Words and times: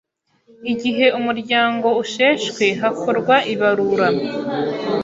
Igihe 0.73 1.05
umuryango 1.19 1.87
usheshwe 2.03 2.65
hakorwa 2.81 3.35
ibarura 3.53 4.07